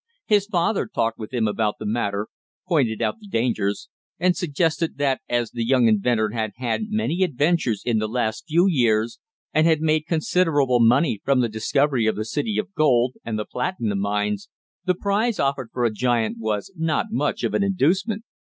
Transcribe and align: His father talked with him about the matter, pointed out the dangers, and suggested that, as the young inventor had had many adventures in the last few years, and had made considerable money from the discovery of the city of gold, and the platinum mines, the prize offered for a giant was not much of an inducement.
His 0.25 0.47
father 0.47 0.87
talked 0.87 1.19
with 1.19 1.31
him 1.31 1.47
about 1.47 1.75
the 1.77 1.85
matter, 1.85 2.27
pointed 2.67 3.03
out 3.03 3.19
the 3.19 3.27
dangers, 3.27 3.87
and 4.19 4.35
suggested 4.35 4.97
that, 4.97 5.21
as 5.29 5.51
the 5.51 5.63
young 5.63 5.87
inventor 5.87 6.29
had 6.31 6.53
had 6.55 6.89
many 6.89 7.21
adventures 7.21 7.83
in 7.85 7.99
the 7.99 8.07
last 8.07 8.45
few 8.47 8.65
years, 8.67 9.19
and 9.53 9.67
had 9.67 9.79
made 9.79 10.07
considerable 10.07 10.79
money 10.79 11.21
from 11.23 11.41
the 11.41 11.49
discovery 11.49 12.07
of 12.07 12.15
the 12.15 12.25
city 12.25 12.57
of 12.57 12.73
gold, 12.73 13.13
and 13.23 13.37
the 13.37 13.45
platinum 13.45 13.99
mines, 13.99 14.49
the 14.85 14.95
prize 14.95 15.37
offered 15.39 15.69
for 15.71 15.85
a 15.85 15.91
giant 15.93 16.37
was 16.39 16.73
not 16.75 17.11
much 17.11 17.43
of 17.43 17.53
an 17.53 17.61
inducement. 17.63 18.23